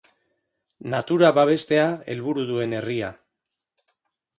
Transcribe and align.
Natura 0.93 1.29
bebestea 1.39 1.85
helburu 2.15 2.49
duen 2.51 2.77
herria. 2.79 3.17